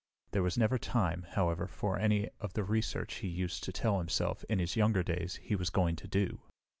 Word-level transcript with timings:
There 0.31 0.41
was 0.41 0.57
never 0.57 0.79
time, 0.79 1.27
however, 1.29 1.67
for 1.67 1.99
any 1.99 2.27
of 2.39 2.53
the 2.53 2.63
research 2.63 3.17
he 3.17 3.27
used 3.27 3.63
to 3.65 3.71
tell 3.71 3.99
himself, 3.99 4.43
in 4.49 4.57
his 4.57 4.75
younger 4.75 5.03
days, 5.03 5.35
he 5.43 5.55
was 5.55 5.69
going 5.69 5.95
to 5.97 6.07
do. 6.07 6.41